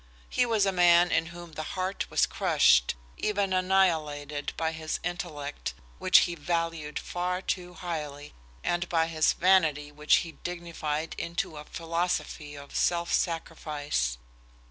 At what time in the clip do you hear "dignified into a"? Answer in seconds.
10.31-11.65